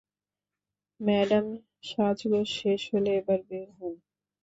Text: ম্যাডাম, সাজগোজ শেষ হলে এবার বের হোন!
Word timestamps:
ম্যাডাম, 0.99 1.45
সাজগোজ 1.89 2.47
শেষ 2.59 2.81
হলে 2.93 3.11
এবার 3.19 3.39
বের 3.49 3.67
হোন! 3.77 3.93